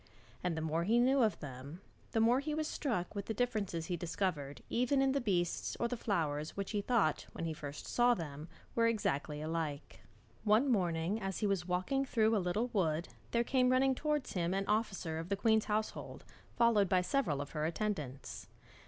And 0.43 0.57
the 0.57 0.61
more 0.63 0.83
he 0.83 0.97
knew 0.97 1.21
of 1.21 1.39
them, 1.41 1.79
the 2.11 2.19
more 2.19 2.39
he 2.39 2.55
was 2.55 2.67
struck 2.67 3.13
with 3.13 3.27
the 3.27 3.35
differences 3.35 3.85
he 3.85 3.95
discovered 3.95 4.63
even 4.67 4.99
in 4.99 5.11
the 5.11 5.21
beasts 5.21 5.77
or 5.79 5.87
flowers 5.89 6.57
which 6.57 6.71
he 6.71 6.81
thought 6.81 7.27
when 7.33 7.45
he 7.45 7.53
first 7.53 7.85
saw 7.85 8.15
them 8.15 8.47
were 8.73 8.87
exactly 8.87 9.43
alike. 9.43 9.99
One 10.43 10.71
morning 10.71 11.21
as 11.21 11.37
he 11.37 11.45
was 11.45 11.67
walking 11.67 12.03
through 12.03 12.35
a 12.35 12.41
little 12.41 12.69
wood 12.69 13.09
there 13.29 13.43
came 13.43 13.69
running 13.69 13.93
towards 13.93 14.33
him 14.33 14.55
an 14.55 14.65
officer 14.65 15.19
of 15.19 15.29
the 15.29 15.37
queen's 15.37 15.65
household, 15.65 16.23
followed 16.55 16.89
by 16.89 17.01
several 17.01 17.39
of 17.39 17.51
her 17.51 17.63
attendants. 17.67 18.47